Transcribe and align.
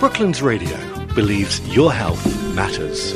Brooklands 0.00 0.40
Radio 0.40 0.78
believes 1.14 1.60
your 1.76 1.92
health 1.92 2.24
matters. 2.54 3.12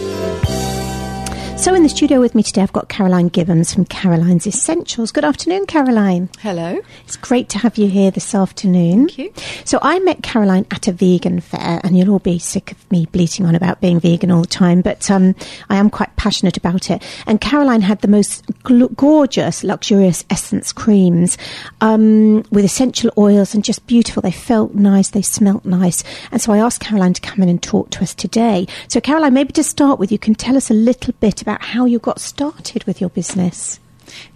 So, 1.57 1.73
in 1.73 1.83
the 1.85 1.89
studio 1.89 2.21
with 2.21 2.35
me 2.35 2.43
today, 2.43 2.61
I've 2.63 2.73
got 2.75 2.89
Caroline 2.91 3.29
Gibbons 3.29 3.73
from 3.73 3.87
Caroline's 3.87 4.47
Essences. 4.47 5.13
Good 5.13 5.25
afternoon, 5.25 5.65
Caroline. 5.65 6.29
Hello. 6.41 6.81
It's 7.05 7.17
great 7.17 7.49
to 7.51 7.59
have 7.59 7.79
you 7.79 7.87
here 7.89 8.11
this 8.11 8.35
afternoon. 8.35 9.09
Thank 9.09 9.19
you. 9.19 9.33
So, 9.65 9.79
I 9.81 9.99
met 10.01 10.23
Caroline 10.23 10.67
at 10.73 10.89
a 10.89 10.93
vegan 10.93 11.41
fair, 11.41 11.81
and 11.83 11.97
you'll 11.97 12.11
all 12.11 12.19
be 12.19 12.39
sick 12.41 12.73
of 12.73 12.91
me 12.91 13.07
bleating 13.07 13.47
on 13.47 13.55
about 13.55 13.81
being 13.81 13.99
vegan 13.99 14.31
all 14.31 14.43
the 14.43 14.49
time, 14.49 14.83
but 14.83 15.09
um, 15.11 15.37
I 15.71 15.77
am 15.77 15.91
quite 15.91 16.15
passionate 16.17 16.57
about 16.59 16.91
it. 16.91 17.03
And 17.27 17.41
Caroline 17.41 17.83
had 17.83 18.01
the 18.01 18.09
most 18.09 18.45
gl- 18.65 18.95
gorgeous, 18.97 19.65
luxurious 19.65 20.25
essence 20.29 20.73
creams 20.73 21.39
um, 21.81 22.43
with 22.51 22.65
essential 22.65 23.11
oils 23.17 23.55
and 23.55 23.65
just 23.65 23.87
beautiful. 23.87 24.21
They 24.21 24.33
felt 24.33 24.75
nice, 24.75 25.11
they 25.11 25.23
smelt 25.23 25.65
nice. 25.65 26.03
And 26.31 26.43
so, 26.43 26.53
I 26.53 26.59
asked 26.59 26.81
Caroline 26.81 27.15
to 27.15 27.23
come 27.23 27.43
in 27.43 27.49
and 27.49 27.63
talk 27.63 27.91
to 27.91 28.03
us 28.03 28.13
today. 28.13 28.67
So, 28.89 29.01
Caroline, 29.01 29.33
maybe 29.35 29.53
to 29.53 29.65
start 29.65 29.99
with, 29.99 30.11
you 30.11 30.19
can 30.19 30.35
tell 30.35 30.57
us 30.57 30.69
a 30.69 30.75
little 30.75 31.15
bit 31.21 31.44
about 31.45 31.63
how 31.63 31.85
you 31.85 31.99
got 31.99 32.21
started 32.21 32.85
with 32.85 33.01
your 33.03 33.11
business. 33.11 33.79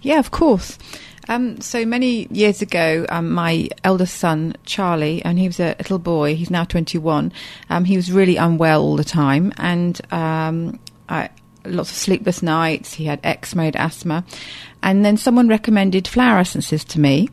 Yeah, 0.01 0.19
of 0.19 0.29
course. 0.29 0.77
Um, 1.27 1.59
so 1.59 1.85
many 1.85 2.27
years 2.31 2.61
ago, 2.61 3.05
um, 3.09 3.31
my 3.31 3.69
eldest 3.83 4.15
son, 4.17 4.55
Charlie, 4.65 5.23
and 5.23 5.37
he 5.39 5.47
was 5.47 5.59
a 5.59 5.75
little 5.79 5.99
boy, 5.99 6.35
he's 6.35 6.49
now 6.49 6.63
21, 6.63 7.31
um, 7.69 7.85
he 7.85 7.95
was 7.95 8.11
really 8.11 8.35
unwell 8.35 8.81
all 8.81 8.95
the 8.95 9.03
time 9.03 9.53
and 9.57 9.99
um, 10.11 10.79
I, 11.07 11.29
lots 11.69 11.91
of 11.91 11.97
sleepless 11.97 12.41
nights. 12.43 12.93
He 12.93 13.05
had 13.05 13.19
eczema, 13.23 13.65
had 13.65 13.75
asthma. 13.75 14.23
And 14.81 15.03
then 15.03 15.17
someone 15.17 15.47
recommended 15.49 16.07
flower 16.07 16.39
essences 16.39 16.85
to 16.85 16.99
me 16.99 17.29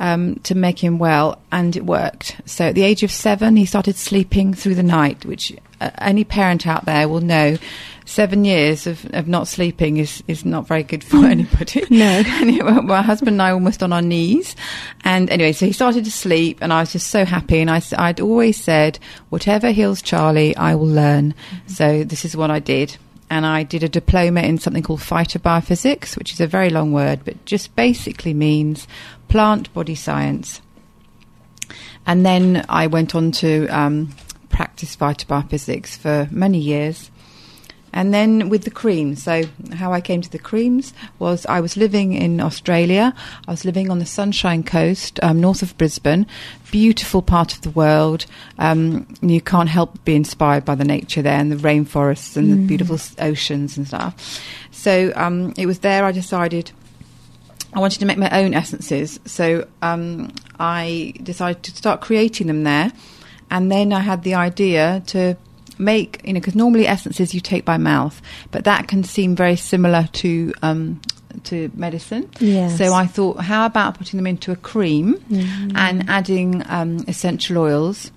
um, 0.00 0.36
to 0.40 0.54
make 0.54 0.82
him 0.82 0.98
well, 0.98 1.40
and 1.52 1.76
it 1.76 1.86
worked. 1.86 2.40
So 2.44 2.66
at 2.66 2.74
the 2.74 2.82
age 2.82 3.02
of 3.04 3.12
seven, 3.12 3.56
he 3.56 3.66
started 3.66 3.94
sleeping 3.96 4.52
through 4.52 4.74
the 4.74 4.82
night, 4.82 5.24
which 5.24 5.52
uh, 5.80 5.90
any 5.98 6.24
parent 6.24 6.66
out 6.66 6.86
there 6.86 7.08
will 7.08 7.20
know 7.20 7.56
seven 8.04 8.44
years 8.44 8.86
of, 8.86 9.04
of 9.14 9.28
not 9.28 9.46
sleeping 9.46 9.98
is, 9.98 10.24
is 10.26 10.44
not 10.44 10.66
very 10.66 10.82
good 10.82 11.04
for 11.04 11.18
anybody. 11.24 11.84
No. 11.90 12.22
It- 12.26 12.84
my 12.84 13.02
husband 13.02 13.34
and 13.34 13.42
I 13.42 13.52
were 13.52 13.58
almost 13.58 13.82
on 13.82 13.92
our 13.92 14.02
knees. 14.02 14.56
And 15.04 15.30
anyway, 15.30 15.52
so 15.52 15.66
he 15.66 15.72
started 15.72 16.04
to 16.04 16.10
sleep, 16.10 16.58
and 16.60 16.72
I 16.72 16.80
was 16.80 16.90
just 16.92 17.08
so 17.10 17.24
happy. 17.24 17.60
And 17.60 17.70
I'd 17.70 18.20
always 18.20 18.60
said, 18.60 18.98
whatever 19.28 19.70
heals 19.70 20.02
Charlie, 20.02 20.56
I 20.56 20.74
will 20.74 20.86
learn. 20.88 21.34
So 21.68 22.02
this 22.02 22.24
is 22.24 22.36
what 22.36 22.50
I 22.50 22.58
did. 22.58 22.96
And 23.30 23.44
I 23.44 23.62
did 23.62 23.82
a 23.82 23.88
diploma 23.88 24.40
in 24.40 24.58
something 24.58 24.82
called 24.82 25.00
phytobiophysics, 25.00 26.16
which 26.16 26.32
is 26.32 26.40
a 26.40 26.46
very 26.46 26.70
long 26.70 26.92
word, 26.92 27.20
but 27.24 27.44
just 27.44 27.76
basically 27.76 28.32
means 28.32 28.88
plant 29.28 29.72
body 29.74 29.94
science. 29.94 30.62
And 32.06 32.24
then 32.24 32.64
I 32.68 32.86
went 32.86 33.14
on 33.14 33.32
to 33.32 33.66
um, 33.68 34.14
practice 34.48 34.96
phytobiophysics 34.96 35.98
for 35.98 36.26
many 36.30 36.58
years. 36.58 37.10
And 37.92 38.12
then 38.12 38.48
with 38.48 38.64
the 38.64 38.70
creams, 38.70 39.22
so 39.22 39.44
how 39.74 39.92
I 39.92 40.00
came 40.00 40.20
to 40.20 40.30
the 40.30 40.38
creams 40.38 40.92
was 41.18 41.46
I 41.46 41.60
was 41.60 41.76
living 41.76 42.12
in 42.12 42.40
Australia. 42.40 43.14
I 43.46 43.50
was 43.50 43.64
living 43.64 43.90
on 43.90 43.98
the 43.98 44.06
Sunshine 44.06 44.62
Coast, 44.62 45.18
um, 45.22 45.40
north 45.40 45.62
of 45.62 45.76
Brisbane, 45.78 46.26
beautiful 46.70 47.22
part 47.22 47.54
of 47.54 47.62
the 47.62 47.70
world. 47.70 48.26
Um, 48.58 49.06
you 49.22 49.40
can't 49.40 49.68
help 49.68 49.92
but 49.92 50.04
be 50.04 50.14
inspired 50.14 50.64
by 50.64 50.74
the 50.74 50.84
nature 50.84 51.22
there 51.22 51.38
and 51.38 51.50
the 51.50 51.56
rainforests 51.56 52.36
and 52.36 52.52
the 52.52 52.56
beautiful 52.56 52.98
oceans 53.18 53.76
and 53.76 53.86
stuff. 53.86 54.40
So 54.70 55.12
um, 55.16 55.54
it 55.56 55.66
was 55.66 55.80
there 55.80 56.04
I 56.04 56.12
decided 56.12 56.72
I 57.72 57.80
wanted 57.80 57.98
to 58.00 58.06
make 58.06 58.16
my 58.16 58.30
own 58.30 58.54
essences, 58.54 59.20
so 59.26 59.66
um, 59.82 60.32
I 60.58 61.12
decided 61.22 61.62
to 61.64 61.76
start 61.76 62.00
creating 62.00 62.46
them 62.46 62.64
there. 62.64 62.92
And 63.50 63.70
then 63.70 63.92
I 63.92 64.00
had 64.00 64.22
the 64.24 64.34
idea 64.34 65.02
to 65.08 65.36
make, 65.78 66.20
you 66.24 66.32
know, 66.32 66.40
because 66.40 66.54
normally 66.54 66.86
essences 66.86 67.34
you 67.34 67.40
take 67.40 67.64
by 67.64 67.76
mouth, 67.76 68.20
but 68.50 68.64
that 68.64 68.88
can 68.88 69.04
seem 69.04 69.36
very 69.36 69.56
similar 69.56 70.08
to 70.12 70.52
um, 70.62 71.00
to 71.44 71.70
medicine. 71.74 72.28
Yes. 72.40 72.78
So 72.78 72.92
I 72.92 73.06
thought, 73.06 73.40
how 73.40 73.66
about 73.66 73.96
putting 73.98 74.16
them 74.16 74.26
into 74.26 74.52
a 74.52 74.56
cream 74.56 75.22
and 75.74 76.08
adding 76.08 76.62
um, 76.66 77.04
essential 77.06 77.58
oils. 77.58 78.10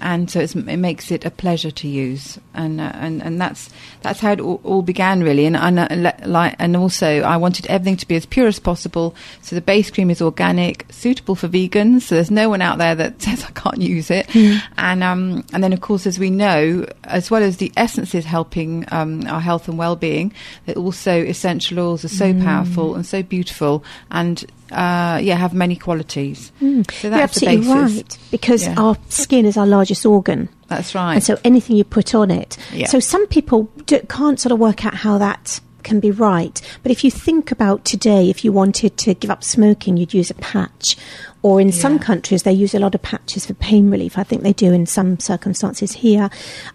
And 0.00 0.30
so 0.30 0.40
it's, 0.40 0.54
it 0.54 0.76
makes 0.76 1.10
it 1.10 1.24
a 1.24 1.30
pleasure 1.30 1.70
to 1.70 1.88
use, 1.88 2.38
and 2.54 2.80
uh, 2.80 2.92
and 2.94 3.22
and 3.22 3.40
that's 3.40 3.70
that's 4.02 4.20
how 4.20 4.32
it 4.32 4.40
all, 4.40 4.60
all 4.64 4.82
began 4.82 5.22
really. 5.22 5.46
And 5.46 5.56
and, 5.56 5.78
uh, 5.78 6.12
like, 6.24 6.56
and 6.58 6.76
also 6.76 7.22
I 7.22 7.36
wanted 7.36 7.66
everything 7.66 7.96
to 7.98 8.08
be 8.08 8.16
as 8.16 8.26
pure 8.26 8.46
as 8.46 8.58
possible. 8.58 9.14
So 9.42 9.56
the 9.56 9.62
base 9.62 9.90
cream 9.90 10.10
is 10.10 10.20
organic, 10.20 10.86
suitable 10.90 11.34
for 11.34 11.48
vegans. 11.48 12.02
So 12.02 12.14
there's 12.14 12.30
no 12.30 12.48
one 12.48 12.62
out 12.62 12.78
there 12.78 12.94
that 12.94 13.22
says 13.26 13.44
I 13.44 13.50
can't 13.50 13.80
use 13.80 14.10
it. 14.10 14.28
And 14.76 15.02
um 15.02 15.44
and 15.52 15.62
then 15.62 15.72
of 15.72 15.80
course, 15.80 16.06
as 16.06 16.18
we 16.18 16.30
know, 16.30 16.86
as 17.04 17.30
well 17.30 17.42
as 17.42 17.58
the 17.58 17.72
essences 17.76 18.24
helping 18.24 18.84
um, 18.92 19.26
our 19.26 19.40
health 19.40 19.68
and 19.68 19.78
well-being, 19.78 20.32
that 20.66 20.76
also 20.76 21.22
essential 21.22 21.78
oils 21.78 22.04
are 22.04 22.08
so 22.08 22.32
powerful 22.42 22.94
and 22.94 23.06
so 23.06 23.22
beautiful, 23.22 23.84
and 24.10 24.44
uh, 24.72 25.18
yeah, 25.22 25.36
have 25.36 25.54
many 25.54 25.76
qualities. 25.76 26.52
So 26.60 26.64
You're 27.08 27.14
absolutely 27.14 27.58
basis. 27.58 27.72
right, 27.72 28.18
because 28.30 28.64
Yeah. 28.64 28.74
our 28.78 28.96
skin 29.08 29.46
is 29.46 29.56
our 29.56 29.66
largest 29.66 30.04
organ. 30.06 30.48
That's 30.68 30.94
right. 30.94 31.14
And 31.14 31.22
so 31.22 31.38
anything 31.44 31.76
you 31.76 31.84
put 31.84 32.14
on 32.14 32.30
it. 32.30 32.56
Yeah. 32.72 32.86
So 32.86 32.98
some 33.00 33.26
people 33.28 33.68
d- 33.86 34.00
can't 34.08 34.40
sort 34.40 34.52
of 34.52 34.58
work 34.58 34.84
out 34.84 34.94
how 34.94 35.18
that 35.18 35.60
can 35.84 36.00
be 36.00 36.10
right. 36.10 36.60
But 36.82 36.90
if 36.90 37.04
you 37.04 37.12
think 37.12 37.52
about 37.52 37.84
today, 37.84 38.28
if 38.28 38.44
you 38.44 38.50
wanted 38.50 38.96
to 38.98 39.14
give 39.14 39.30
up 39.30 39.44
smoking, 39.44 39.96
you'd 39.96 40.12
use 40.12 40.30
a 40.30 40.34
patch. 40.34 40.96
Or 41.42 41.60
in 41.60 41.70
some 41.70 42.00
countries, 42.00 42.42
they 42.42 42.52
use 42.52 42.74
a 42.74 42.80
lot 42.80 42.96
of 42.96 43.02
patches 43.02 43.46
for 43.46 43.54
pain 43.54 43.88
relief. 43.88 44.18
I 44.18 44.24
think 44.24 44.42
they 44.42 44.52
do 44.52 44.72
in 44.72 44.84
some 44.86 45.20
circumstances 45.20 45.92
here. 45.92 46.28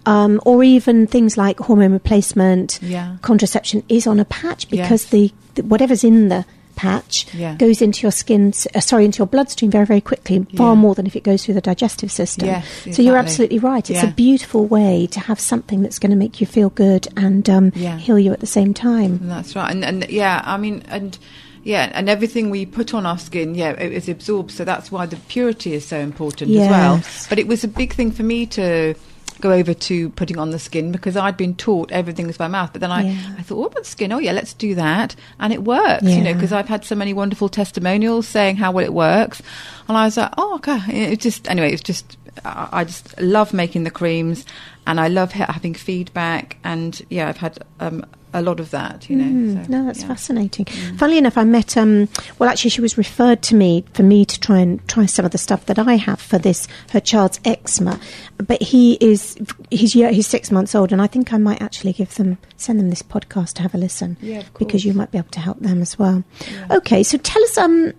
Um, 0.05 0.39
or 0.45 0.63
even 0.63 1.07
things 1.07 1.35
like 1.35 1.59
hormone 1.59 1.91
replacement, 1.91 2.79
Yeah. 2.81 3.17
contraception 3.21 3.83
is 3.89 4.07
on 4.07 4.17
a 4.21 4.23
patch 4.25 4.69
because 4.69 5.03
Yes. 5.03 5.05
the, 5.11 5.31
the 5.55 5.63
whatever's 5.63 6.05
in 6.05 6.29
the 6.29 6.45
patch 6.81 7.27
Yeah. 7.33 7.55
goes 7.55 7.81
into 7.81 8.01
your 8.01 8.11
skin, 8.11 8.53
uh, 8.73 8.79
sorry, 8.79 9.05
into 9.05 9.19
your 9.19 9.27
bloodstream 9.27 9.69
very, 9.71 9.85
very 9.85 10.01
quickly, 10.01 10.45
far 10.57 10.73
Yeah. 10.73 10.81
more 10.81 10.95
than 10.95 11.05
if 11.05 11.15
it 11.15 11.23
goes 11.23 11.43
through 11.43 11.53
the 11.53 11.61
digestive 11.73 12.11
system. 12.11 12.47
Yes, 12.47 12.65
So 12.95 13.01
you're 13.03 13.17
absolutely 13.17 13.59
right. 13.59 13.87
It's 13.89 14.01
a 14.03 14.07
beautiful 14.25 14.65
way 14.65 15.07
to 15.11 15.19
have 15.19 15.39
something 15.39 15.81
that's 15.83 15.99
going 15.99 16.09
to 16.11 16.17
make 16.25 16.41
you 16.41 16.47
feel 16.47 16.69
good 16.69 17.07
and 17.15 17.47
um, 17.49 17.71
Yeah. 17.75 17.97
heal 17.97 18.17
you 18.17 18.31
at 18.33 18.39
the 18.39 18.47
same 18.59 18.73
time. 18.73 19.19
That's 19.23 19.55
right, 19.55 19.69
and 19.71 19.85
and 19.85 20.09
yeah, 20.09 20.41
I 20.43 20.57
mean, 20.57 20.81
and 20.89 21.17
yeah, 21.63 21.91
and 21.93 22.09
everything 22.09 22.49
we 22.49 22.65
put 22.65 22.93
on 22.93 23.05
our 23.05 23.19
skin, 23.19 23.53
yeah, 23.53 23.71
it 23.71 23.91
is 23.91 24.09
absorbed. 24.09 24.49
So 24.51 24.65
that's 24.65 24.91
why 24.91 25.05
the 25.05 25.17
purity 25.27 25.73
is 25.73 25.85
so 25.85 25.97
important 25.99 26.49
as 26.51 26.67
well. 26.69 26.95
But 27.29 27.37
it 27.37 27.47
was 27.47 27.63
a 27.63 27.67
big 27.67 27.93
thing 27.93 28.11
for 28.11 28.23
me 28.23 28.45
to 28.57 28.95
go 29.41 29.51
over 29.51 29.73
to 29.73 30.09
putting 30.11 30.37
on 30.37 30.51
the 30.51 30.59
skin 30.59 30.91
because 30.91 31.17
I'd 31.17 31.35
been 31.37 31.55
taught 31.55 31.91
everything 31.91 32.27
was 32.27 32.37
by 32.37 32.47
mouth. 32.47 32.71
But 32.71 32.81
then 32.81 32.91
I, 32.91 33.03
Yeah. 33.03 33.35
I 33.37 33.41
thought, 33.41 33.57
what 33.57 33.71
about 33.71 33.85
skin? 33.85 34.11
Oh 34.11 34.19
yeah, 34.19 34.31
let's 34.31 34.53
do 34.53 34.75
that, 34.75 35.15
and 35.39 35.51
it 35.51 35.63
works. 35.63 36.03
You 36.03 36.21
know, 36.21 36.33
because 36.33 36.53
I've 36.53 36.67
had 36.69 36.85
so 36.85 36.95
many 36.95 37.13
wonderful 37.13 37.49
testimonials 37.49 38.27
saying 38.27 38.57
how 38.57 38.71
well 38.71 38.85
it 38.85 38.93
works, 38.93 39.41
and 39.87 39.97
I 39.97 40.05
was 40.05 40.17
like, 40.17 40.31
oh, 40.37 40.55
okay. 40.55 41.11
It 41.11 41.19
just 41.19 41.49
anyway, 41.49 41.73
it's 41.73 41.81
just 41.83 42.17
I 42.45 42.85
just 42.85 43.19
love 43.19 43.53
making 43.53 43.83
the 43.83 43.91
creams, 43.91 44.45
and 44.87 44.99
I 44.99 45.07
love 45.09 45.31
having 45.33 45.73
feedback, 45.73 46.57
and 46.63 46.99
yeah, 47.09 47.27
I've 47.27 47.37
had 47.37 47.59
um, 47.79 48.05
a 48.33 48.41
lot 48.41 48.61
of 48.61 48.71
that. 48.71 49.09
You 49.09 49.17
know, 49.17 49.25
Mm, 49.25 49.65
so, 49.65 49.71
no, 49.71 49.85
that's 49.85 50.01
yeah. 50.01 50.07
fascinating. 50.07 50.65
Funnily 50.97 51.17
enough, 51.17 51.37
I 51.37 51.43
met. 51.43 51.75
Um, 51.75 52.07
well, 52.39 52.49
actually, 52.49 52.69
she 52.69 52.79
was 52.81 52.97
referred 52.97 53.41
to 53.43 53.55
me 53.55 53.83
for 53.93 54.03
me 54.03 54.23
to 54.25 54.39
try 54.39 54.59
and 54.59 54.85
try 54.87 55.05
some 55.05 55.25
of 55.25 55.31
the 55.31 55.37
stuff 55.37 55.65
that 55.65 55.77
I 55.77 55.95
have 55.95 56.21
for 56.21 56.37
this 56.37 56.67
her 56.91 57.01
child's 57.01 57.39
eczema. 57.43 57.99
But 58.37 58.61
he 58.61 58.93
is 59.01 59.37
he's 59.69 59.93
yeah, 59.93 60.09
he's 60.11 60.25
six 60.27 60.51
months 60.51 60.73
old, 60.73 60.93
and 60.93 61.01
I 61.01 61.07
think 61.07 61.33
I 61.33 61.37
might 61.37 61.61
actually 61.61 61.91
give 61.93 62.15
them 62.15 62.37
send 62.55 62.79
them 62.79 62.89
this 62.89 63.03
podcast 63.03 63.53
to 63.55 63.61
have 63.63 63.75
a 63.75 63.77
listen. 63.77 64.15
Yeah, 64.21 64.39
of 64.39 64.53
because 64.57 64.85
you 64.85 64.93
might 64.93 65.11
be 65.11 65.17
able 65.17 65.29
to 65.31 65.39
help 65.41 65.59
them 65.59 65.81
as 65.81 65.99
well. 65.99 66.23
Okay, 66.71 67.03
so 67.03 67.17
tell 67.17 67.43
us 67.43 67.57
um. 67.57 67.91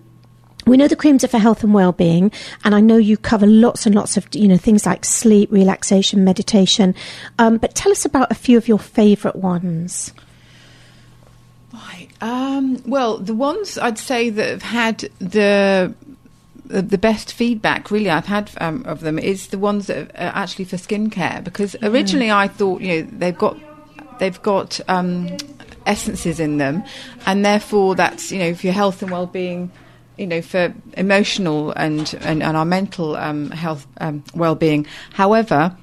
We 0.65 0.77
know 0.77 0.87
the 0.87 0.95
creams 0.95 1.23
are 1.23 1.27
for 1.27 1.39
health 1.39 1.63
and 1.63 1.73
well-being, 1.73 2.31
and 2.63 2.73
I 2.73 2.79
know 2.79 2.97
you 2.97 3.17
cover 3.17 3.45
lots 3.45 3.85
and 3.85 3.93
lots 3.93 4.17
of 4.17 4.27
you 4.33 4.47
know 4.47 4.57
things 4.57 4.85
like 4.85 5.05
sleep, 5.05 5.51
relaxation, 5.51 6.23
meditation. 6.23 6.95
Um, 7.39 7.57
but 7.57 7.75
tell 7.75 7.91
us 7.91 8.05
about 8.05 8.31
a 8.31 8.35
few 8.35 8.57
of 8.57 8.67
your 8.67 8.79
favourite 8.79 9.35
ones. 9.35 10.13
Right. 11.73 12.07
Um, 12.21 12.81
well, 12.85 13.17
the 13.17 13.33
ones 13.33 13.77
I'd 13.77 13.97
say 13.97 14.29
that 14.29 14.49
have 14.49 14.61
had 14.61 15.09
the 15.19 15.93
the 16.65 16.97
best 16.97 17.33
feedback 17.33 17.91
really 17.91 18.09
I've 18.09 18.25
had 18.25 18.49
um, 18.59 18.83
of 18.85 19.01
them 19.01 19.19
is 19.19 19.47
the 19.47 19.59
ones 19.59 19.87
that 19.87 20.09
are 20.15 20.31
actually 20.33 20.65
for 20.65 20.77
skincare 20.77 21.43
because 21.43 21.75
originally 21.83 22.31
I 22.31 22.47
thought 22.47 22.81
you 22.81 23.03
know 23.03 23.09
they've 23.11 23.37
got 23.37 23.57
they've 24.19 24.41
got 24.41 24.79
um, 24.87 25.37
essences 25.85 26.39
in 26.39 26.57
them 26.57 26.83
and 27.25 27.45
therefore 27.45 27.95
that's 27.95 28.31
you 28.31 28.39
know 28.39 28.55
for 28.55 28.65
your 28.65 28.73
health 28.73 29.01
and 29.03 29.11
well-being 29.11 29.71
you 30.17 30.27
know 30.27 30.41
for 30.41 30.73
emotional 30.97 31.71
and 31.71 32.13
and, 32.21 32.43
and 32.43 32.57
our 32.57 32.65
mental 32.65 33.15
um, 33.15 33.49
health 33.51 33.87
um, 33.99 34.23
well-being 34.35 34.85
however 35.13 35.75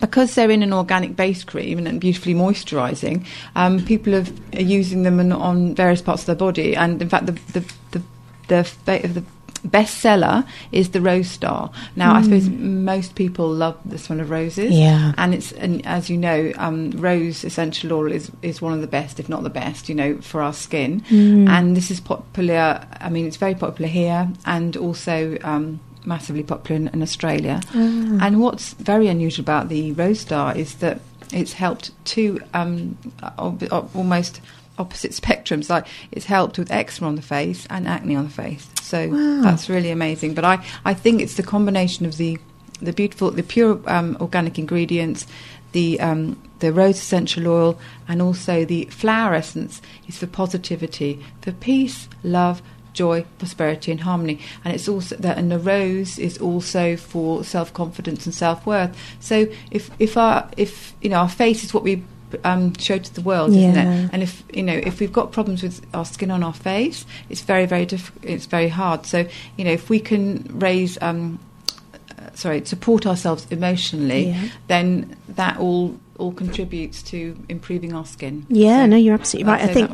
because 0.00 0.34
they're 0.34 0.50
in 0.50 0.62
an 0.62 0.72
organic 0.72 1.16
base 1.16 1.42
cream 1.44 1.84
and, 1.84 2.00
beautifully 2.00 2.34
moisturising, 2.34 3.26
um, 3.56 3.84
people 3.84 4.12
have, 4.12 4.32
are 4.54 4.62
using 4.62 5.02
them 5.02 5.32
on, 5.32 5.74
various 5.74 6.00
parts 6.00 6.22
of 6.22 6.26
their 6.26 6.36
body. 6.36 6.76
And 6.76 7.02
in 7.02 7.08
fact, 7.08 7.26
the 7.26 7.32
the 7.52 7.64
the 7.90 8.02
the, 8.46 9.08
the 9.08 9.24
bestseller 9.70 10.46
is 10.72 10.90
the 10.90 11.00
Rose 11.00 11.30
Star. 11.30 11.70
Now, 11.96 12.14
I 12.14 12.22
suppose 12.22 12.48
most 12.48 13.14
people 13.14 13.48
love 13.48 13.76
the 13.84 13.98
smell 13.98 14.20
of 14.20 14.30
roses. 14.30 14.72
Yeah. 14.72 15.12
And 15.18 15.34
it's, 15.34 15.52
and 15.52 15.84
as 15.86 16.08
you 16.10 16.16
know, 16.16 16.52
um, 16.56 16.90
rose 16.92 17.44
essential 17.44 17.92
oil 17.92 18.12
is, 18.12 18.30
is 18.42 18.60
one 18.62 18.72
of 18.72 18.80
the 18.80 18.86
best, 18.86 19.20
if 19.20 19.28
not 19.28 19.42
the 19.42 19.50
best, 19.50 19.88
you 19.88 19.94
know, 19.94 20.18
for 20.20 20.42
our 20.42 20.52
skin. 20.52 21.02
And 21.48 21.76
this 21.76 21.90
is 21.90 22.00
popular, 22.00 22.86
I 23.00 23.08
mean, 23.08 23.26
it's 23.26 23.36
very 23.36 23.54
popular 23.54 23.88
here 23.88 24.28
and 24.46 24.76
also 24.76 25.38
um, 25.42 25.80
massively 26.04 26.42
popular 26.42 26.80
in, 26.80 26.88
in 26.88 27.02
Australia. 27.02 27.60
And 27.74 28.40
what's 28.40 28.74
very 28.74 29.08
unusual 29.08 29.42
about 29.42 29.68
the 29.68 29.92
Rose 29.92 30.20
Star 30.20 30.56
is 30.56 30.76
that 30.76 31.00
it's 31.32 31.52
helped 31.52 31.90
two 32.04 32.40
um, 32.54 32.96
ob- 33.38 33.62
ob- 33.70 33.90
almost 33.94 34.40
opposite 34.78 35.12
spectrums. 35.12 35.68
Like 35.68 35.86
it's 36.12 36.26
helped 36.26 36.58
with 36.58 36.70
eczema 36.70 37.08
on 37.08 37.16
the 37.16 37.22
face 37.22 37.66
and 37.70 37.86
acne 37.88 38.16
on 38.16 38.24
the 38.24 38.30
face. 38.30 38.68
So 38.82 39.08
Wow. 39.08 39.42
that's 39.42 39.68
really 39.68 39.90
amazing. 39.90 40.34
But 40.34 40.44
I, 40.44 40.64
I 40.84 40.94
think 40.94 41.20
it's 41.20 41.34
the 41.34 41.42
combination 41.42 42.06
of 42.06 42.16
the 42.16 42.38
the 42.80 42.92
beautiful, 42.92 43.30
the 43.32 43.42
pure 43.42 43.80
um, 43.86 44.16
organic 44.20 44.58
ingredients, 44.58 45.26
the 45.72 46.00
um, 46.00 46.40
the 46.60 46.72
rose 46.72 46.96
essential 46.98 47.46
oil, 47.48 47.78
and 48.08 48.22
also 48.22 48.64
the 48.64 48.84
flower 48.86 49.34
essence 49.34 49.82
is 50.06 50.16
for 50.18 50.26
positivity, 50.28 51.24
for 51.42 51.52
peace, 51.52 52.08
love. 52.22 52.62
Joy, 52.94 53.24
prosperity, 53.38 53.92
and 53.92 54.00
harmony, 54.00 54.40
and 54.64 54.74
it's 54.74 54.88
also 54.88 55.14
that, 55.16 55.38
and 55.38 55.52
the 55.52 55.58
rose 55.60 56.18
is 56.18 56.36
also 56.38 56.96
for 56.96 57.44
self 57.44 57.72
confidence 57.72 58.26
and 58.26 58.34
self 58.34 58.66
worth. 58.66 58.96
So, 59.20 59.46
if 59.70 59.90
if 60.00 60.16
our 60.16 60.50
if 60.56 60.94
you 61.00 61.10
know 61.10 61.18
our 61.18 61.28
face 61.28 61.62
is 61.62 61.72
what 61.72 61.84
we 61.84 62.02
um, 62.44 62.74
show 62.78 62.98
to 62.98 63.14
the 63.14 63.20
world, 63.20 63.50
isn't 63.50 63.76
it? 63.76 64.10
And 64.12 64.22
if 64.22 64.42
you 64.52 64.62
know 64.62 64.74
if 64.74 65.00
we've 65.00 65.12
got 65.12 65.32
problems 65.32 65.62
with 65.62 65.84
our 65.94 66.04
skin 66.04 66.30
on 66.30 66.42
our 66.42 66.54
face, 66.54 67.04
it's 67.30 67.40
very 67.42 67.66
very 67.66 67.86
diff- 67.86 68.12
it's 68.22 68.46
very 68.46 68.68
hard. 68.68 69.06
So 69.06 69.26
you 69.56 69.64
know 69.64 69.72
if 69.72 69.88
we 69.90 70.00
can 70.00 70.44
raise 70.58 70.98
um, 71.02 71.38
uh, 72.18 72.30
sorry 72.34 72.64
support 72.64 73.06
ourselves 73.06 73.46
emotionally, 73.50 74.28
Yeah. 74.28 74.48
then 74.68 75.16
that 75.30 75.58
all 75.58 75.98
all 76.18 76.32
contributes 76.32 77.02
to 77.04 77.36
improving 77.48 77.92
our 77.94 78.04
skin. 78.04 78.44
Yeah, 78.48 78.82
So 78.82 78.86
no, 78.86 78.96
you're 78.96 79.14
absolutely 79.14 79.52
right. 79.52 79.62
I 79.62 79.72
think 79.72 79.90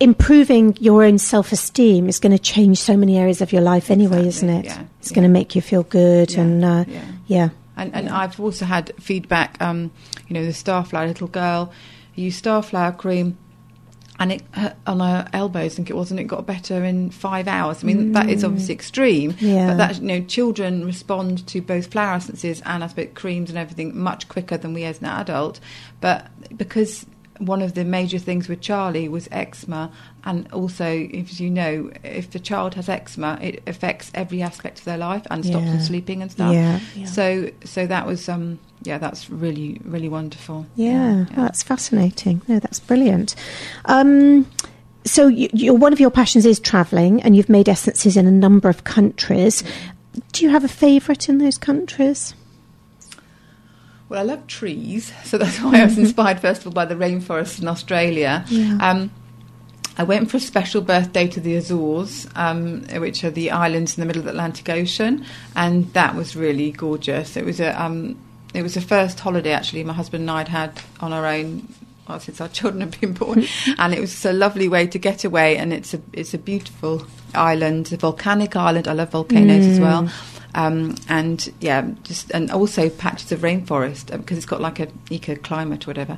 improving 0.00 0.76
your 0.80 1.02
own 1.04 1.18
self 1.18 1.52
esteem 1.52 2.08
is 2.08 2.18
going 2.20 2.32
to 2.32 2.38
change 2.38 2.78
so 2.78 2.96
many 2.96 3.18
areas 3.18 3.40
of 3.40 3.52
your 3.52 3.62
life 3.62 3.90
anyway, 3.90 4.26
Exactly, 4.26 4.28
isn't 4.28 4.48
it? 4.50 4.64
yeah, 4.66 4.82
it's 5.00 5.10
yeah. 5.10 5.14
going 5.16 5.24
to 5.28 5.32
make 5.32 5.54
you 5.54 5.60
feel 5.62 5.82
good 5.84 6.32
Yeah, 6.32 6.40
and 6.40 6.64
uh, 6.64 6.84
yeah. 7.26 7.48
Yeah. 7.78 7.84
And, 7.84 7.94
and 7.94 8.08
I've 8.08 8.38
also 8.40 8.64
had 8.64 8.92
feedback, 9.00 9.60
um, 9.62 9.90
you 10.28 10.34
know, 10.34 10.44
the 10.44 10.52
Starflower 10.52 11.06
little 11.06 11.28
girl 11.28 11.72
used 12.14 12.44
Starflower 12.44 12.96
cream. 12.96 13.38
And 14.20 14.32
it 14.32 14.42
on 14.84 14.98
her 14.98 15.28
elbows, 15.32 15.74
I 15.74 15.76
think 15.76 15.90
it 15.90 15.94
wasn't. 15.96 16.18
It 16.18 16.24
got 16.24 16.44
better 16.44 16.82
in 16.82 17.10
five 17.10 17.46
hours. 17.46 17.84
I 17.84 17.86
mean, 17.86 18.10
that 18.14 18.28
is 18.28 18.42
obviously 18.42 18.74
extreme, 18.74 19.30
Mm. 19.34 19.40
Yeah. 19.42 19.66
but 19.68 19.76
that 19.76 20.00
you 20.02 20.08
know, 20.08 20.20
children 20.22 20.84
respond 20.84 21.46
to 21.46 21.60
both 21.62 21.86
flower 21.92 22.14
essences 22.16 22.60
and 22.66 22.82
I 22.82 22.88
suppose 22.88 23.10
creams 23.14 23.48
and 23.48 23.56
everything 23.56 23.96
much 23.96 24.28
quicker 24.28 24.56
than 24.56 24.74
we 24.74 24.82
as 24.82 24.98
an 24.98 25.04
adult. 25.06 25.60
But 26.00 26.26
because 26.56 27.06
one 27.38 27.62
of 27.62 27.74
the 27.74 27.84
major 27.84 28.18
things 28.18 28.48
with 28.48 28.60
Charlie 28.60 29.08
was 29.08 29.28
eczema, 29.30 29.90
and 30.24 30.50
also, 30.52 30.86
if 30.86 31.40
you 31.40 31.50
know, 31.50 31.90
if 32.04 32.30
the 32.30 32.38
child 32.38 32.74
has 32.74 32.88
eczema, 32.88 33.38
it 33.40 33.62
affects 33.66 34.10
every 34.14 34.42
aspect 34.42 34.80
of 34.80 34.84
their 34.84 34.98
life 34.98 35.26
and 35.30 35.44
stops 35.44 35.64
Yeah. 35.64 35.72
them 35.72 35.80
sleeping 35.80 36.22
and 36.22 36.30
stuff. 36.30 36.52
Yeah, 36.52 36.80
yeah. 36.94 37.06
So, 37.06 37.50
so 37.64 37.86
that 37.86 38.06
was, 38.06 38.28
um, 38.28 38.58
yeah, 38.82 38.98
that's 38.98 39.30
really, 39.30 39.80
really 39.84 40.08
wonderful. 40.08 40.66
Yeah, 40.76 41.26
that's 41.34 41.62
fascinating. 41.62 42.42
No, 42.48 42.58
that's 42.58 42.80
brilliant. 42.80 43.34
Um, 43.86 44.46
so, 45.04 45.28
you, 45.28 45.48
you, 45.52 45.74
one 45.74 45.92
of 45.92 46.00
your 46.00 46.10
passions 46.10 46.44
is 46.44 46.60
travelling, 46.60 47.22
and 47.22 47.34
you've 47.36 47.48
made 47.48 47.68
essences 47.68 48.16
in 48.16 48.26
a 48.26 48.30
number 48.30 48.68
of 48.68 48.84
countries. 48.84 49.64
Do 50.32 50.44
you 50.44 50.50
have 50.50 50.64
a 50.64 50.68
favourite 50.68 51.28
in 51.28 51.38
those 51.38 51.56
countries? 51.56 52.34
Well, 54.08 54.20
I 54.20 54.22
love 54.22 54.46
trees, 54.46 55.12
so 55.24 55.36
that's 55.38 55.60
why 55.60 55.82
I 55.82 55.84
was 55.84 55.98
inspired 55.98 56.40
first 56.40 56.62
of 56.62 56.68
all 56.68 56.72
by 56.72 56.86
the 56.86 56.94
rainforests 56.94 57.60
in 57.60 57.68
Australia. 57.68 58.44
Yeah. 58.48 58.78
Um, 58.80 59.10
I 59.98 60.04
went 60.04 60.30
for 60.30 60.36
a 60.36 60.40
special 60.40 60.80
birthday 60.80 61.26
to 61.26 61.40
the 61.40 61.56
Azores, 61.56 62.28
um, 62.36 62.84
which 63.00 63.24
are 63.24 63.30
the 63.30 63.50
islands 63.50 63.98
in 63.98 64.00
the 64.00 64.06
middle 64.06 64.20
of 64.20 64.26
the 64.26 64.30
Atlantic 64.30 64.68
Ocean, 64.68 65.26
and 65.56 65.92
that 65.92 66.14
was 66.14 66.36
really 66.36 66.70
gorgeous. 66.70 67.36
It 67.36 67.44
was 67.44 67.58
a 67.58 67.80
um, 67.80 68.16
it 68.54 68.62
was 68.62 68.74
the 68.74 68.80
first 68.80 69.20
holiday 69.20 69.52
actually 69.52 69.84
my 69.84 69.92
husband 69.92 70.22
and 70.22 70.30
I'd 70.30 70.48
had 70.48 70.80
on 71.00 71.12
our 71.12 71.26
own. 71.26 71.68
Well, 72.08 72.20
since 72.20 72.40
our 72.40 72.48
children 72.48 72.80
have 72.80 72.98
been 73.00 73.12
born, 73.12 73.44
and 73.78 73.92
it 73.92 74.00
was 74.00 74.24
a 74.24 74.32
lovely 74.32 74.68
way 74.68 74.86
to 74.86 74.98
get 74.98 75.24
away. 75.24 75.56
And 75.56 75.72
it's 75.72 75.94
a 75.94 76.00
it's 76.12 76.32
a 76.34 76.38
beautiful 76.38 77.06
island, 77.34 77.92
a 77.92 77.96
volcanic 77.96 78.56
island. 78.56 78.88
I 78.88 78.92
love 78.92 79.10
volcanoes 79.10 79.66
as 79.66 79.80
well. 79.80 80.10
Um, 80.54 80.96
and 81.08 81.52
yeah, 81.60 81.88
just 82.02 82.30
and 82.30 82.50
also 82.50 82.88
patches 82.88 83.30
of 83.32 83.40
rainforest 83.40 84.10
because 84.10 84.38
it's 84.38 84.46
got 84.46 84.60
like 84.60 84.80
a 84.80 84.88
eco 85.10 85.36
climate 85.36 85.86
or 85.86 85.90
whatever. 85.90 86.16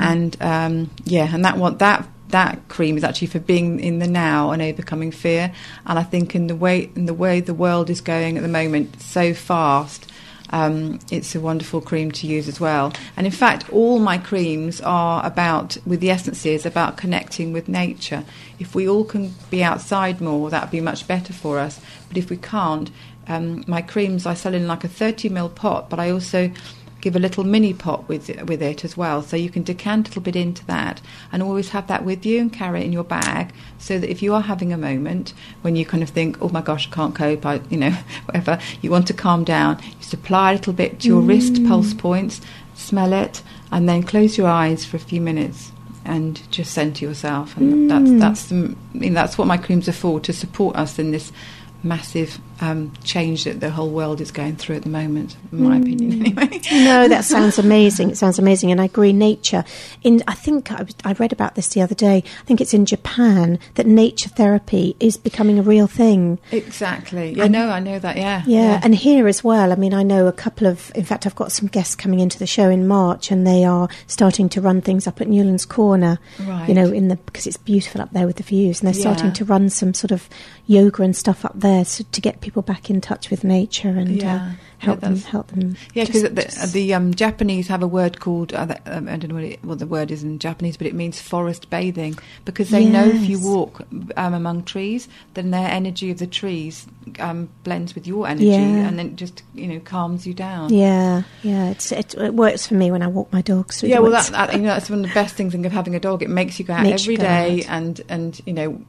And 0.00 0.36
um, 0.40 0.90
yeah, 1.04 1.32
and 1.32 1.44
that 1.44 1.56
one 1.56 1.78
that 1.78 2.06
that 2.28 2.68
cream 2.68 2.96
is 2.96 3.04
actually 3.04 3.28
for 3.28 3.40
being 3.40 3.80
in 3.80 3.98
the 3.98 4.08
now 4.08 4.50
and 4.50 4.60
overcoming 4.62 5.12
fear. 5.12 5.52
And 5.86 5.98
I 5.98 6.02
think 6.02 6.34
in 6.34 6.48
the 6.48 6.56
way 6.56 6.90
in 6.96 7.06
the 7.06 7.14
way 7.14 7.40
the 7.40 7.54
world 7.54 7.90
is 7.90 8.00
going 8.00 8.36
at 8.36 8.42
the 8.42 8.48
moment 8.48 9.00
so 9.00 9.34
fast. 9.34 10.10
Um, 10.50 10.98
it's 11.10 11.34
a 11.34 11.40
wonderful 11.40 11.80
cream 11.80 12.10
to 12.12 12.26
use 12.26 12.48
as 12.48 12.60
well. 12.60 12.92
And 13.16 13.26
in 13.26 13.32
fact, 13.32 13.70
all 13.72 13.98
my 13.98 14.18
creams 14.18 14.80
are 14.80 15.24
about, 15.24 15.76
with 15.86 16.00
the 16.00 16.10
essences, 16.10 16.66
about 16.66 16.96
connecting 16.96 17.52
with 17.52 17.68
nature. 17.68 18.24
If 18.58 18.74
we 18.74 18.88
all 18.88 19.04
can 19.04 19.34
be 19.50 19.62
outside 19.62 20.20
more, 20.20 20.50
that 20.50 20.62
would 20.62 20.70
be 20.70 20.80
much 20.80 21.06
better 21.06 21.32
for 21.32 21.58
us. 21.58 21.80
But 22.08 22.16
if 22.16 22.30
we 22.30 22.36
can't, 22.36 22.90
um, 23.28 23.64
my 23.68 23.80
creams 23.80 24.26
I 24.26 24.34
sell 24.34 24.54
in 24.54 24.66
like 24.66 24.82
a 24.82 24.88
30 24.88 25.30
ml 25.30 25.54
pot, 25.54 25.88
but 25.88 26.00
I 26.00 26.10
also 26.10 26.50
give 27.00 27.16
a 27.16 27.18
little 27.18 27.44
mini 27.44 27.72
pot 27.72 28.08
with 28.08 28.28
with 28.42 28.62
it 28.62 28.84
as 28.84 28.96
well, 28.96 29.22
so 29.22 29.36
you 29.36 29.50
can 29.50 29.62
decant 29.62 30.06
a 30.06 30.10
little 30.10 30.22
bit 30.22 30.36
into 30.36 30.64
that, 30.66 31.00
and 31.32 31.42
always 31.42 31.70
have 31.70 31.86
that 31.86 32.04
with 32.04 32.24
you 32.26 32.40
and 32.40 32.52
carry 32.52 32.80
it 32.80 32.84
in 32.84 32.92
your 32.92 33.04
bag, 33.04 33.52
so 33.78 33.98
that 33.98 34.10
if 34.10 34.22
you 34.22 34.34
are 34.34 34.42
having 34.42 34.72
a 34.72 34.78
moment 34.78 35.32
when 35.62 35.76
you 35.76 35.84
kind 35.84 36.02
of 36.02 36.10
think, 36.10 36.40
oh 36.40 36.48
my 36.48 36.60
gosh, 36.60 36.88
I 36.88 36.94
can't 36.94 37.14
cope, 37.14 37.44
I 37.46 37.60
you 37.70 37.78
know 37.78 37.90
whatever, 38.26 38.58
you 38.80 38.90
want 38.90 39.06
to 39.08 39.14
calm 39.14 39.44
down, 39.44 39.80
you 39.82 40.02
supply 40.02 40.52
a 40.52 40.54
little 40.54 40.72
bit 40.72 41.00
to 41.00 41.08
your 41.08 41.20
wrist 41.20 41.54
mm. 41.54 41.68
pulse 41.68 41.94
points, 41.94 42.40
smell 42.74 43.12
it, 43.12 43.42
and 43.72 43.88
then 43.88 44.02
close 44.02 44.36
your 44.36 44.48
eyes 44.48 44.84
for 44.84 44.96
a 44.96 45.00
few 45.00 45.20
minutes. 45.20 45.72
And 46.02 46.50
just 46.50 46.72
center 46.72 47.04
yourself, 47.04 47.58
and 47.58 47.74
mm. 47.74 47.88
that's 47.88 48.20
that's 48.20 48.48
the, 48.48 48.74
I 48.94 48.98
mean, 48.98 49.12
that's 49.12 49.36
what 49.36 49.46
my 49.46 49.58
creams 49.58 49.86
are 49.86 49.92
for 49.92 50.18
to 50.20 50.32
support 50.32 50.74
us 50.74 50.98
in 50.98 51.10
this 51.10 51.30
massive 51.82 52.40
um, 52.60 52.92
change 53.04 53.44
that 53.44 53.60
the 53.60 53.70
whole 53.70 53.90
world 53.90 54.20
is 54.20 54.30
going 54.30 54.56
through 54.56 54.76
at 54.76 54.82
the 54.82 54.88
moment, 54.88 55.36
in 55.50 55.64
my 55.64 55.76
opinion, 55.78 56.12
anyway. 56.26 56.60
No, 56.70 57.08
that 57.08 57.24
sounds 57.24 57.58
amazing. 57.58 58.10
It 58.10 58.18
sounds 58.18 58.38
amazing, 58.38 58.70
and 58.70 58.80
I 58.80 58.84
agree. 58.84 59.12
Nature, 59.12 59.64
in 60.02 60.22
I 60.28 60.34
think 60.34 60.70
I, 60.70 60.86
I 61.04 61.12
read 61.14 61.32
about 61.32 61.54
this 61.54 61.68
the 61.68 61.80
other 61.80 61.94
day. 61.94 62.22
I 62.40 62.44
think 62.44 62.60
it's 62.60 62.74
in 62.74 62.84
Japan 62.86 63.58
that 63.74 63.86
nature 63.86 64.28
therapy 64.28 64.94
is 65.00 65.16
becoming 65.16 65.58
a 65.58 65.62
real 65.62 65.86
thing. 65.86 66.38
Exactly. 66.52 67.32
Yeah, 67.32 67.48
no, 67.48 67.70
I 67.70 67.80
know 67.80 67.98
that. 67.98 68.16
Yeah. 68.16 68.42
Yeah, 68.46 68.80
and 68.82 68.94
here 68.94 69.26
as 69.26 69.42
well. 69.42 69.72
I 69.72 69.76
mean, 69.76 69.94
I 69.94 70.02
know 70.02 70.26
a 70.26 70.32
couple 70.32 70.66
of. 70.66 70.92
In 70.94 71.04
fact, 71.04 71.26
I've 71.26 71.34
got 71.34 71.52
some 71.52 71.68
guests 71.68 71.94
coming 71.94 72.20
into 72.20 72.38
the 72.38 72.46
show 72.46 72.68
in 72.68 72.86
March, 72.86 73.30
and 73.30 73.46
they 73.46 73.64
are 73.64 73.88
starting 74.06 74.48
to 74.50 74.60
run 74.60 74.82
things 74.82 75.06
up 75.06 75.20
at 75.20 75.28
Newlands 75.28 75.64
Corner. 75.64 76.18
Right. 76.40 76.68
You 76.68 76.74
know, 76.74 76.90
in 76.90 77.08
the 77.08 77.16
because 77.16 77.46
it's 77.46 77.56
beautiful 77.56 78.02
up 78.02 78.12
there 78.12 78.26
with 78.26 78.36
the 78.36 78.42
views, 78.42 78.80
and 78.80 78.86
they're 78.86 79.00
starting 79.00 79.32
to 79.32 79.44
run 79.44 79.70
some 79.70 79.94
sort 79.94 80.10
of 80.10 80.28
yoga 80.66 81.02
and 81.02 81.16
stuff 81.16 81.44
up 81.44 81.52
there 81.54 81.69
so, 81.84 82.04
to 82.12 82.20
get 82.20 82.40
people 82.40 82.62
back 82.62 82.90
in 82.90 83.00
touch 83.00 83.30
with 83.30 83.44
nature 83.44 83.88
and 83.88 84.10
Yeah. 84.16 84.34
uh, 84.36 84.50
help 84.80 85.00
them 85.00 85.16
help 85.16 85.46
them. 85.48 85.76
Yeah, 85.94 86.04
because 86.04 86.22
the, 86.24 86.30
just- 86.42 86.72
the 86.72 86.94
um, 86.94 87.14
Japanese 87.14 87.68
have 87.68 87.82
a 87.82 87.86
word 87.86 88.18
called 88.20 88.52
uh, 88.52 88.64
that- 88.66 88.82
um, 88.86 89.08
I 89.08 89.16
don't 89.16 89.28
know 89.28 89.34
what, 89.36 89.44
it, 89.44 89.64
what 89.64 89.78
the 89.78 89.86
word 89.86 90.10
is 90.10 90.22
in 90.24 90.38
Japanese, 90.38 90.76
but 90.76 90.86
it 90.86 90.94
means 90.94 91.20
forest 91.20 91.70
bathing 91.70 92.18
because 92.44 92.70
they 92.70 92.84
know 92.84 93.04
if 93.06 93.28
you 93.28 93.38
walk 93.40 93.82
um, 94.16 94.34
among 94.34 94.64
trees, 94.64 95.08
then 95.34 95.50
their 95.52 95.68
energy 95.70 96.10
of 96.10 96.18
the 96.18 96.26
trees 96.26 96.86
um, 97.18 97.48
blends 97.64 97.94
with 97.94 98.06
your 98.06 98.26
energy, 98.26 98.46
Yeah. 98.46 98.58
and 98.88 98.98
then 98.98 99.06
it 99.08 99.16
just 99.16 99.42
you 99.54 99.66
know 99.68 99.80
calms 99.80 100.26
you 100.26 100.34
down. 100.34 100.72
Yeah, 100.72 101.22
yeah, 101.42 101.70
it's, 101.70 101.92
it, 101.92 102.14
it 102.14 102.34
works 102.34 102.66
for 102.66 102.74
me 102.74 102.90
when 102.90 103.02
I 103.02 103.06
walk 103.06 103.32
my 103.32 103.42
dogs. 103.42 103.82
Yeah, 103.82 103.98
well, 104.00 104.12
that, 104.12 104.26
that, 104.28 104.52
you 104.54 104.60
know, 104.60 104.68
that's 104.68 104.88
one 104.90 105.00
of 105.04 105.08
the 105.08 105.14
best 105.14 105.34
things 105.34 105.54
of 105.54 105.72
having 105.72 105.94
a 105.94 106.00
dog. 106.00 106.22
It 106.22 106.30
makes 106.30 106.58
you 106.58 106.64
go 106.64 106.72
out 106.74 106.82
Makes 106.84 107.06
you 107.06 107.12
every 107.14 107.16
go 107.16 107.22
day, 107.24 107.64
out. 107.64 107.70
and 107.70 108.00
and 108.08 108.40
you 108.46 108.52
know, 108.52 108.80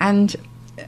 And 0.00 0.36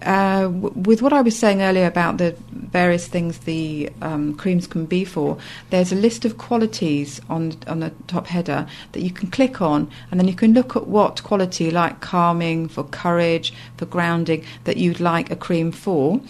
uh, 0.02 0.48
with 0.50 1.02
what 1.02 1.12
I 1.12 1.20
was 1.20 1.38
saying 1.38 1.62
earlier 1.62 1.86
about 1.86 2.18
the 2.18 2.36
various 2.50 3.06
things 3.06 3.38
the 3.40 3.90
um, 4.02 4.34
creams 4.34 4.66
can 4.66 4.86
be 4.86 5.04
for, 5.04 5.38
there's 5.70 5.92
a 5.92 5.96
list 5.96 6.24
of 6.24 6.38
qualities 6.38 7.20
on 7.28 7.56
on 7.66 7.80
the 7.80 7.90
top 8.06 8.26
header 8.26 8.66
that 8.92 9.00
you 9.00 9.10
can 9.10 9.30
click 9.30 9.60
on, 9.60 9.90
and 10.10 10.20
then 10.20 10.28
you 10.28 10.34
can 10.34 10.52
look 10.52 10.76
at 10.76 10.86
what 10.86 11.22
quality, 11.22 11.70
like 11.70 12.00
calming, 12.00 12.68
for 12.68 12.84
courage, 12.84 13.52
for 13.76 13.86
grounding, 13.86 14.44
that 14.64 14.76
you'd 14.76 15.00
like 15.00 15.30
a 15.30 15.36
cream 15.36 15.72
for. 15.72 16.20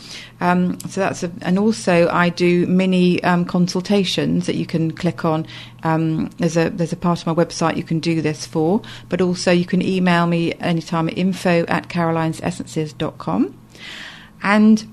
Um, 0.45 0.79
so 0.81 1.01
that's 1.01 1.23
a, 1.23 1.33
and 1.41 1.59
also 1.59 2.07
I 2.11 2.29
do 2.29 2.67
mini 2.67 3.23
um, 3.25 3.47
consultations 3.47 4.45
that 4.45 4.57
you 4.57 4.67
can 4.67 4.91
click 4.91 5.25
on. 5.25 5.47
Um, 5.85 6.29
there's 6.37 6.59
a 6.59 6.69
there's 6.69 6.93
a 6.93 6.99
part 6.99 7.23
of 7.23 7.27
my 7.27 7.33
website 7.33 7.79
you 7.79 7.83
can 7.83 7.99
do 7.99 8.21
this 8.21 8.47
for, 8.47 8.83
but 9.09 9.23
also 9.23 9.51
you 9.51 9.65
can 9.65 9.81
email 9.81 10.27
me 10.27 10.53
anytime 10.61 11.09
at 11.09 11.17
info 11.17 11.65
at 11.67 11.89
carolinesessences.com. 11.89 13.59
And 14.43 14.87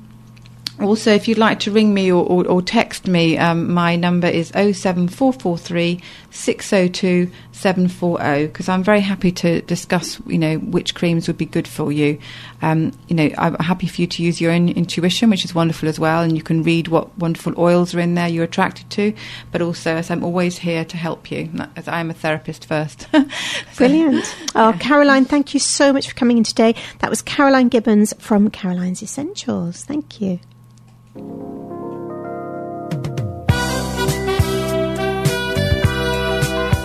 also, 0.79 1.11
if 1.11 1.27
you'd 1.27 1.37
like 1.37 1.59
to 1.59 1.71
ring 1.71 1.93
me 1.93 2.09
or, 2.09 2.25
or, 2.25 2.47
or 2.47 2.61
text 2.61 3.05
me, 3.05 3.37
um, 3.37 3.73
my 3.73 3.97
number 3.97 4.27
is 4.27 4.47
07443 4.49 6.01
602 6.31 7.31
740 7.51 8.47
because 8.47 8.69
I'm 8.69 8.83
very 8.83 9.01
happy 9.01 9.31
to 9.33 9.61
discuss, 9.61 10.19
you 10.25 10.37
know, 10.37 10.57
which 10.57 10.95
creams 10.95 11.27
would 11.27 11.37
be 11.37 11.45
good 11.45 11.67
for 11.67 11.91
you. 11.91 12.19
Um, 12.61 12.91
you 13.07 13.15
know, 13.15 13.29
I'm 13.37 13.55
happy 13.55 13.87
for 13.87 14.01
you 14.01 14.07
to 14.07 14.23
use 14.23 14.39
your 14.39 14.51
own 14.51 14.69
intuition, 14.69 15.29
which 15.29 15.45
is 15.45 15.53
wonderful 15.53 15.89
as 15.89 15.99
well, 15.99 16.21
and 16.21 16.35
you 16.35 16.43
can 16.43 16.63
read 16.63 16.87
what 16.87 17.15
wonderful 17.17 17.53
oils 17.57 17.93
are 17.93 17.99
in 17.99 18.15
there 18.15 18.27
you're 18.27 18.45
attracted 18.45 18.89
to. 18.91 19.13
But 19.51 19.61
also, 19.61 19.95
as 19.95 20.09
I'm 20.09 20.23
always 20.23 20.57
here 20.57 20.85
to 20.85 20.97
help 20.97 21.29
you, 21.31 21.49
as 21.75 21.87
I 21.87 21.99
am 21.99 22.09
a 22.09 22.13
therapist 22.13 22.65
first. 22.65 23.07
Brilliant. 23.77 24.35
Oh, 24.55 24.75
Caroline, 24.79 25.25
thank 25.25 25.53
you 25.53 25.59
so 25.59 25.91
much 25.91 26.07
for 26.09 26.15
coming 26.15 26.37
in 26.37 26.43
today. 26.43 26.75
That 26.99 27.09
was 27.09 27.21
Caroline 27.21 27.67
Gibbons 27.67 28.13
from 28.19 28.49
Caroline's 28.49 29.03
Essences. 29.03 29.83
Thank 29.83 30.21
you. 30.21 30.39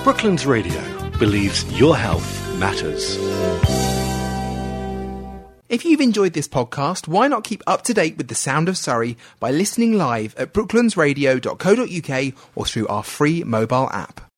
Brooklands 0.06 0.46
Radio 0.46 0.80
believes 1.18 1.64
your 1.76 1.96
health 1.96 2.56
matters. 2.58 3.16
If 5.68 5.84
you've 5.84 6.00
enjoyed 6.00 6.32
this 6.32 6.46
podcast, 6.46 7.08
why 7.08 7.26
not 7.26 7.42
keep 7.42 7.60
up 7.66 7.82
to 7.82 7.92
date 7.92 8.16
with 8.16 8.28
the 8.28 8.36
sound 8.36 8.68
of 8.68 8.78
Surrey 8.78 9.16
by 9.40 9.50
listening 9.50 9.98
live 9.98 10.36
at 10.36 10.52
brooklandsradio.co.uk 10.52 12.34
or 12.54 12.64
through 12.64 12.86
our 12.86 13.02
free 13.02 13.42
mobile 13.42 13.90
app? 13.90 14.30